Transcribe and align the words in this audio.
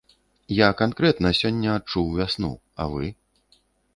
Я 0.59 0.69
канкрэтна 0.79 1.29
сёння 1.41 1.75
адчуў 1.79 2.07
вясну, 2.19 2.51
а 2.81 2.87
вы? 2.97 3.05